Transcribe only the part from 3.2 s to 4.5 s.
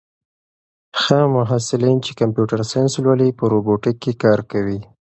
په روبوټیک کې کار